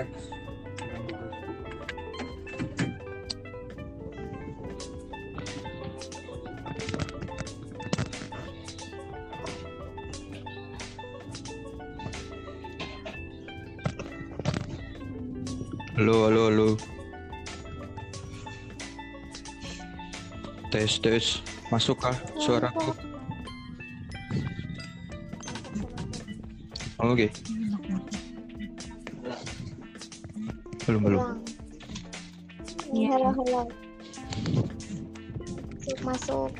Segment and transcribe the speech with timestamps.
[0.00, 0.40] teks
[16.00, 16.68] Halo, halo, halo.
[20.72, 21.44] Tes, tes.
[21.68, 22.96] Masuk kah suaraku?
[27.04, 27.28] Oke.
[30.90, 31.22] Belum, belum.
[32.90, 33.14] Iya.
[33.14, 33.62] Halo, halo.
[35.70, 36.50] Masuk, masuk.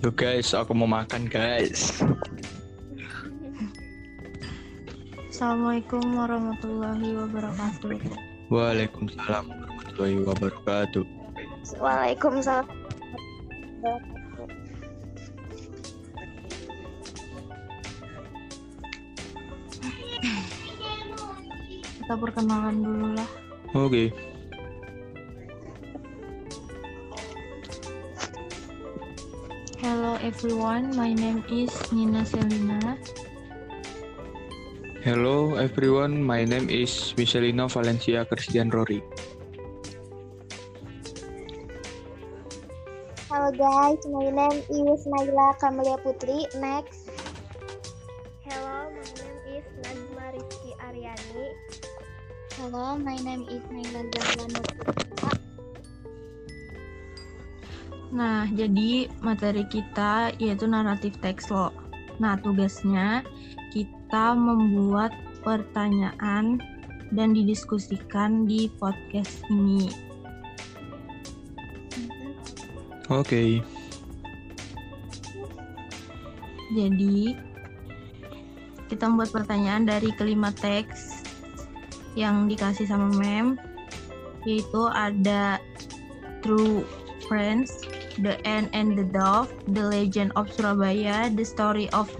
[0.00, 2.00] Yuk guys, aku mau makan guys.
[5.28, 8.00] Assalamualaikum warahmatullahi wabarakatuh.
[8.48, 11.04] Waalaikumsalam warahmatullahi wabarakatuh.
[11.76, 12.64] Waalaikumsalam.
[20.20, 23.30] Kita perkenalan dulu lah.
[23.72, 24.12] Oke.
[29.80, 33.00] Hello everyone, my name is Nina Selina.
[35.00, 39.00] Hello everyone, my name is Michelino Valencia Christian Rory.
[43.32, 46.44] Halo guys, my name is Naila Kamelia Putri.
[46.60, 47.19] Next.
[52.60, 54.04] Hello, my name is Naila.
[58.12, 61.72] Nah, jadi materi kita yaitu naratif teks lo.
[62.20, 63.24] Nah, tugasnya
[63.72, 65.08] kita membuat
[65.40, 66.60] pertanyaan
[67.16, 69.88] dan didiskusikan di podcast ini.
[73.08, 73.64] Oke.
[76.76, 77.40] Jadi,
[78.92, 81.09] kita membuat pertanyaan dari kelima teks
[82.18, 83.58] yang dikasih sama mem,
[84.46, 85.60] yaitu ada
[86.40, 86.82] True
[87.28, 87.84] Friends,
[88.18, 92.10] The Ant and the Dove, The Legend of Surabaya, The Story of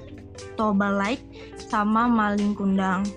[0.55, 1.23] Toba Light,
[1.57, 3.09] sama Maling Kundang.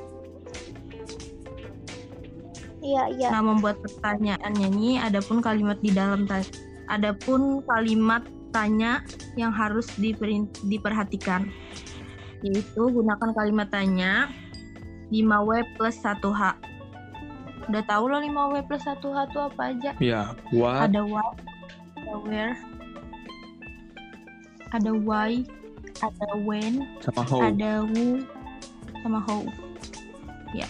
[2.84, 3.28] Iya, iya.
[3.32, 6.28] Nah, membuat pertanyaannya ini adapun kalimat di dalam
[6.92, 9.08] adapun kalimat tanya
[9.40, 9.88] yang harus
[10.68, 11.48] diperhatikan
[12.44, 14.28] yaitu gunakan kalimat tanya
[15.10, 16.60] 5W plus 1H.
[17.72, 19.92] Udah tahu lo 5W plus 1H itu apa aja?
[20.04, 20.22] Ya,
[20.52, 20.92] what?
[20.92, 21.36] Ada what,
[21.96, 22.56] ada where,
[24.76, 25.32] ada why,
[26.04, 27.40] ada when, Sama how?
[27.40, 28.28] ada who,
[29.00, 29.42] sama how.
[30.52, 30.68] Ya.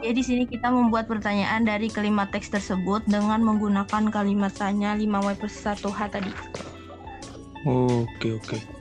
[0.00, 5.36] Jadi di sini kita membuat pertanyaan dari kelima teks tersebut dengan menggunakan kalimat tanya 5W
[5.36, 6.32] plus 1H tadi.
[7.68, 8.79] Oke, oke.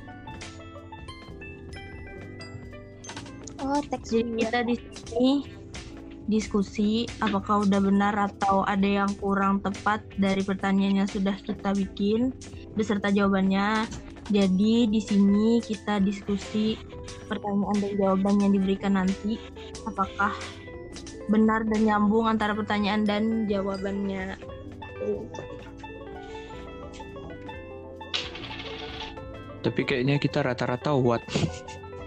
[3.80, 5.48] Oh, teks Jadi kita di sini
[6.28, 12.36] diskusi apakah udah benar atau ada yang kurang tepat dari pertanyaan yang sudah kita bikin
[12.76, 13.88] beserta jawabannya.
[14.36, 16.76] Jadi di sini kita diskusi
[17.32, 19.40] pertanyaan dan jawaban yang diberikan nanti
[19.88, 20.36] apakah
[21.32, 24.36] benar dan nyambung antara pertanyaan dan jawabannya.
[29.64, 31.24] Tapi kayaknya kita rata-rata what?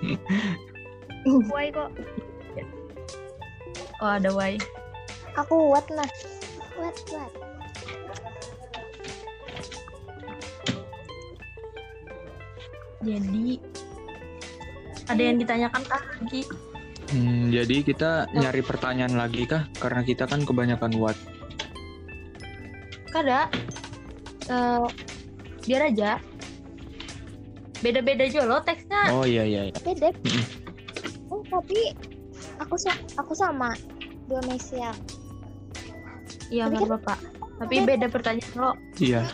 [1.27, 1.91] Why kok?
[4.03, 4.59] Oh ada why.
[5.39, 6.07] Aku what nah.
[6.75, 7.33] What, what?
[13.03, 13.59] Jadi
[15.11, 16.43] ada yang ditanyakan kah lagi?
[17.13, 19.69] Hmm, jadi kita nyari pertanyaan lagi kah?
[19.79, 21.19] Karena kita kan kebanyakan what.
[23.13, 23.47] Kada.
[24.49, 24.87] Eh,
[25.67, 26.19] biar aja.
[27.83, 29.11] Beda-beda aja loh teksnya.
[29.15, 29.63] Oh iya iya.
[29.71, 29.75] iya.
[29.83, 30.09] Beda.
[30.15, 30.62] Oh,
[31.53, 31.93] tapi
[32.57, 32.75] aku
[33.21, 33.77] aku sama
[34.25, 34.97] dua Malaysia.
[36.49, 37.21] iya nggak bapak.
[37.21, 39.29] apa-apa tapi beda pertanyaan lo iya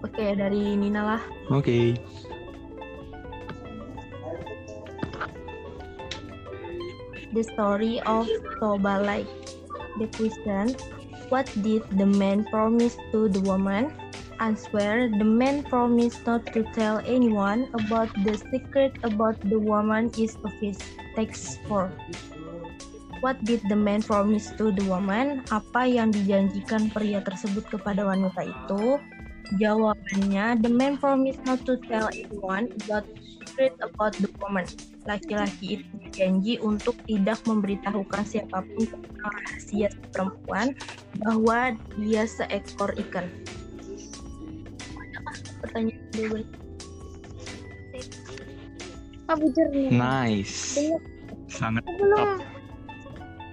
[0.00, 1.22] Oke, dari Nina lah.
[1.52, 1.60] Oke.
[1.60, 1.86] Okay.
[7.36, 8.24] The story of
[8.56, 9.28] Tobalai.
[10.00, 10.72] The question,
[11.28, 13.92] what did the man promise to the woman?
[14.36, 20.36] Answer, the man promised not to tell anyone about the secret about the woman is
[20.44, 20.76] of his.
[21.16, 21.88] Text 4.
[23.24, 25.40] What did the man promise to the woman?
[25.48, 29.00] Apa yang dijanjikan pria tersebut kepada wanita itu?
[29.56, 34.68] Jawabannya, the man promised not to tell anyone about the secret about the woman.
[35.08, 40.76] Laki-laki itu berjanji untuk tidak memberitahukan siapa pun tentang rahasia si perempuan
[41.24, 43.32] bahwa dia seekor ikan.
[45.66, 46.44] Pertanyaan beri?
[49.26, 49.90] Abu jernih.
[49.90, 50.78] Nice.
[50.78, 51.02] Belum.
[51.50, 52.38] Sangat Belum.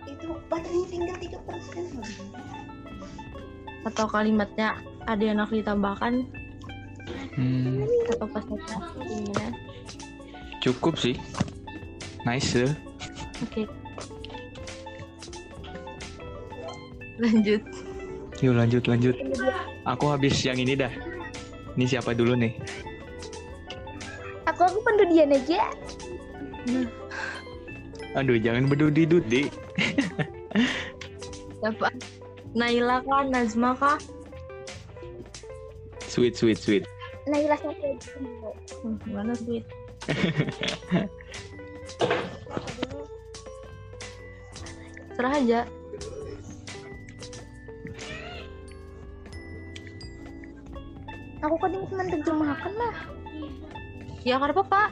[0.05, 1.85] itu baterainya tinggal tiga persen
[3.83, 4.77] Atau kalimatnya
[5.09, 6.23] ada yang nak ditambahkan
[7.35, 7.83] hmm,
[8.15, 8.45] atau pas
[9.09, 9.33] ini
[10.63, 11.19] cukup sih.
[12.23, 12.73] Nice deh.
[13.43, 13.63] Oke.
[17.19, 17.61] Lanjut.
[18.39, 19.15] Yuk lanjut lanjut.
[19.83, 20.91] Aku habis yang ini dah.
[21.73, 22.53] Ini siapa dulu nih?
[24.45, 25.73] Aku aku pendudian aja.
[28.13, 29.49] Aduh, jangan berdudi-dudi.
[31.63, 31.87] Siapa?
[32.53, 33.25] Naila kah?
[33.25, 33.97] Nazma kah?
[36.05, 36.85] Sweet, sweet, sweet.
[37.25, 38.13] Naila satu aja.
[38.83, 39.65] Hmm, mana duit?
[45.17, 45.63] Serah aja.
[51.43, 52.95] Aku kan cuma terjemahkan lah.
[54.23, 54.83] Ya karena apa-apa.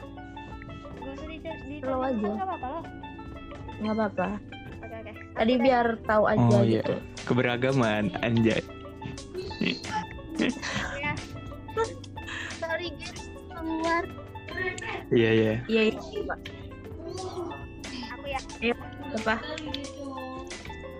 [1.00, 2.28] Gak usah di di Slow aja.
[2.36, 2.84] Gak apa-apa loh.
[3.80, 4.26] Nggak apa-apa.
[4.84, 5.12] Oke oke.
[5.32, 6.84] Tadi biar tahu aja Oh, iya.
[6.84, 6.94] gitu.
[7.24, 8.60] Keberagaman, anjay.
[11.00, 11.12] Ya.
[12.60, 14.04] Sorry guys, keluar.
[15.08, 15.54] Iya, iya.
[15.66, 16.22] Iya, iya.
[16.28, 16.38] Pak.
[18.12, 18.40] Aku ya.
[19.16, 19.36] Apa?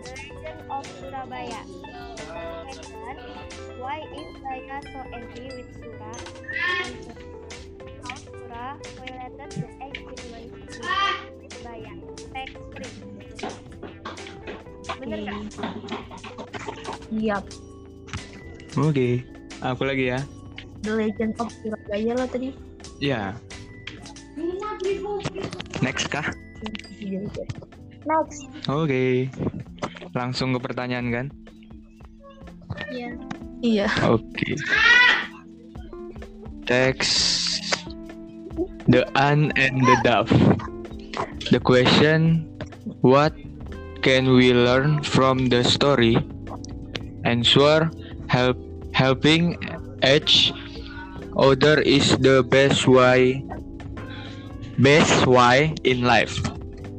[0.00, 1.60] The Legend of Surabaya.
[3.82, 6.14] Why is Saya so angry with Sura?
[7.98, 11.94] How Sura violated the agreement with Surabaya.
[12.30, 12.94] Text free.
[15.02, 15.38] Bener nggak?
[17.10, 17.42] Iya.
[18.78, 19.26] Oke.
[19.66, 20.22] Aku lagi ya.
[20.86, 22.54] The Legend of Surabaya lo tadi.
[23.02, 23.34] Ya.
[25.82, 26.30] Next kah?
[27.02, 28.46] Next.
[28.70, 29.26] Oke.
[30.14, 31.26] Langsung ke pertanyaan kan?
[32.94, 33.31] Iya.
[33.62, 33.86] Iya.
[34.10, 34.58] Oke.
[36.66, 37.62] Text
[38.90, 40.34] The Ant and the Dove.
[41.54, 42.50] The question
[43.06, 43.38] What
[44.02, 46.18] can we learn from the story?
[47.22, 47.86] Answer
[48.26, 48.58] Help
[48.90, 49.54] helping
[50.02, 50.50] each
[51.38, 53.46] other is the best way
[54.82, 56.34] best way in life.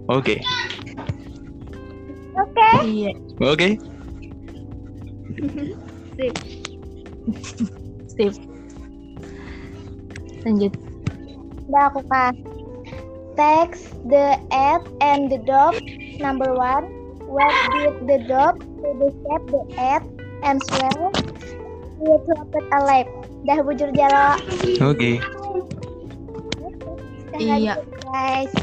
[0.08, 0.39] Oke.
[2.39, 2.67] Oke.
[2.88, 3.12] Iya.
[3.43, 3.70] Oke.
[8.11, 8.37] Steve.
[10.43, 10.73] Lanjut.
[11.71, 12.33] Udah aku kan.
[13.33, 15.73] Text the ant and the dog.
[16.21, 16.85] Number one.
[17.25, 20.05] What did the dog to describe the ant
[20.45, 21.09] and swear
[21.97, 23.09] he trapped alive?
[23.47, 24.37] Dah bujur jalo.
[24.83, 25.17] Oke.
[27.33, 27.81] Dah Iya.
[28.05, 28.53] guys.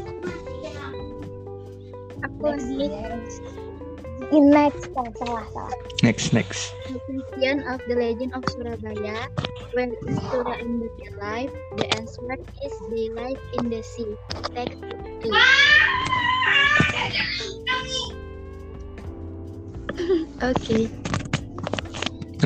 [2.22, 2.86] Aku di
[4.30, 5.74] in next oh, salah salah.
[6.02, 6.72] Next next.
[6.86, 9.26] The question of the legend of Surabaya.
[9.74, 11.50] When is Sura in the life?
[11.78, 12.22] The answer
[12.62, 14.14] is they live in the sea.
[14.54, 14.78] Text
[15.22, 15.34] two.
[20.40, 20.78] Oke.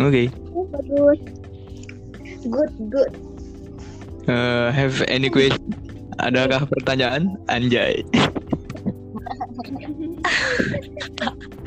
[0.01, 0.25] Oke.
[0.73, 1.21] Bagus.
[2.45, 3.13] Good good.
[4.25, 5.61] Uh, have any question?
[6.21, 7.37] Adakah pertanyaan?
[7.53, 8.05] Anjay.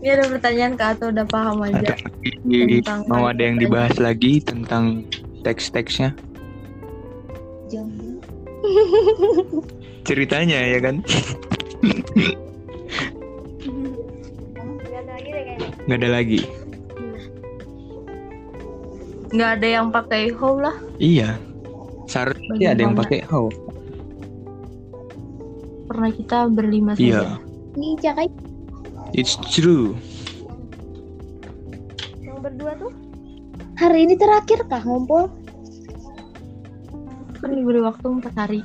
[0.00, 1.76] Ini ada pertanyaan kak atau udah paham aja?
[1.76, 1.94] Ada
[2.40, 5.04] lagi- Tentang mau ada yang dibahas lagi tentang
[5.42, 6.16] teks-teksnya?
[7.68, 8.18] jomblo
[10.02, 11.04] Ceritanya ya kan?
[14.82, 15.68] Gak ada lagi deh kayaknya.
[15.84, 16.40] Nggak ada lagi.
[19.30, 20.76] Nggak ada yang pakai how lah.
[20.96, 21.38] Iya.
[22.04, 23.46] Seharusnya ada yang pakai how.
[25.86, 27.04] Pernah kita berlima saja.
[27.04, 27.22] Iya.
[27.70, 28.26] Ini jakai
[29.10, 29.98] It's true.
[32.22, 32.92] Yang berdua tuh
[33.76, 35.26] hari ini terakhir kah ngumpul?
[37.40, 38.60] Kan diberi waktu 4 hari.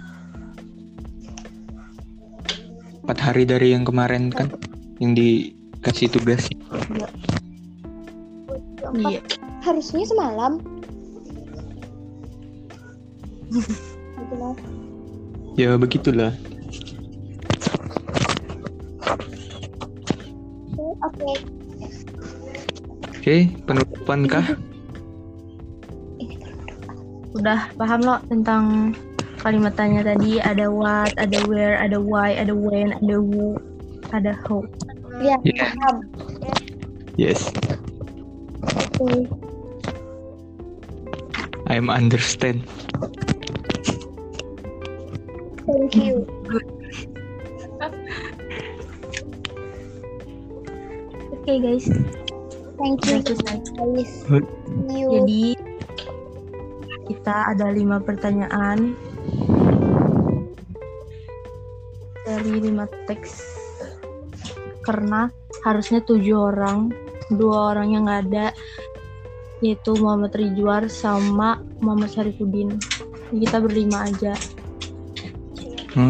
[3.05, 4.49] Empat hari dari yang kemarin kan,
[4.97, 6.49] yang dikasih tugas.
[8.95, 9.21] Iya.
[9.65, 10.61] Harusnya semalam.
[13.55, 14.49] gitu.
[15.55, 16.35] Ya begitulah.
[21.05, 21.31] Oke.
[23.21, 23.35] Oke,
[23.65, 24.45] penutupan kah?
[27.35, 28.95] Udah paham lo tentang
[29.41, 33.59] kalimat tanya tadi ada what, ada where, ada why, ada when, ada who,
[34.09, 34.65] ada how.
[35.21, 35.69] Ya, Ya.
[35.73, 35.95] paham.
[37.15, 37.47] Yes,
[38.99, 39.29] Oke.
[41.71, 42.65] I'm understand.
[45.65, 46.27] Thank you.
[51.45, 51.85] Oke guys,
[52.81, 53.21] Thank you.
[53.21, 54.25] Thank you, guys.
[54.89, 55.13] You.
[55.13, 55.53] jadi
[57.05, 58.97] kita ada lima pertanyaan.
[62.25, 63.45] Dari lima teks.
[64.81, 65.29] Karena
[65.61, 66.89] harusnya tujuh orang.
[67.29, 68.49] Dua orang yang nggak ada
[69.61, 72.73] yaitu Muhammad Ridwan sama Muhammad Syarifuddin
[73.29, 74.33] Jadi kita berlima aja.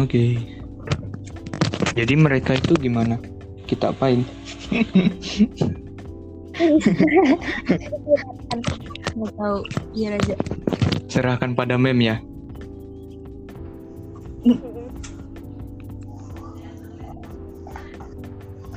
[0.00, 0.40] Oke.
[1.92, 3.35] Jadi mereka itu gimana?
[3.66, 4.22] Kita apain?
[9.16, 9.58] nggak tahu
[9.92, 10.34] biar aja
[11.08, 12.16] Serahkan pada mem ya.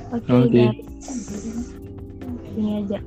[0.09, 0.49] oke Oke.
[0.49, 0.77] guys
[2.57, 2.97] ini aja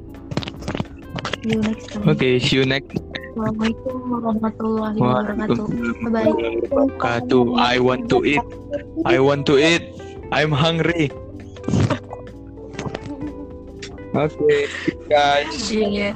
[1.42, 2.94] see you next time Oke, see you next.
[3.32, 5.66] Assalamualaikum warahmatullahi wabarakatuh
[6.06, 6.32] bye bye
[6.70, 7.42] Wabarakatuh.
[7.58, 8.44] I want to eat.
[9.08, 9.82] I want to eat.
[10.30, 11.10] I'm hungry.
[14.12, 14.68] Oke,
[15.08, 15.72] guys.
[15.72, 16.12] Iya.